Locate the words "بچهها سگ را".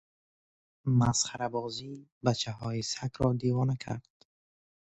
2.25-3.33